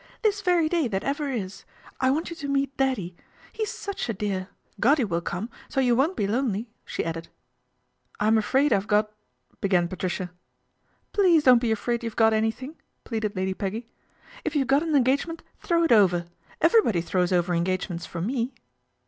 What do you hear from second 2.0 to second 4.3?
want you to meet Daddy. He's such a